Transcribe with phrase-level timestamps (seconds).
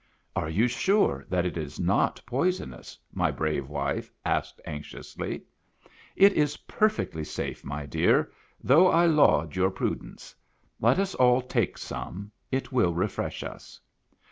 [0.35, 5.43] "Are you sure that it is not poisonous?" my brave wife asked anxiously."
[6.25, 8.31] It is perfectly safe, my dear,
[8.63, 10.33] though I laud your prudence.
[10.79, 13.79] Let us all take some; it will refresh us."